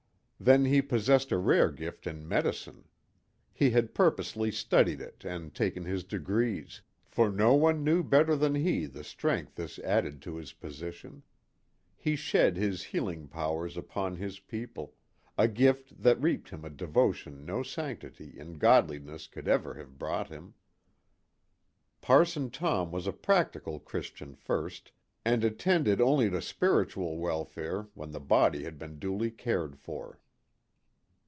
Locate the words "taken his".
5.53-6.03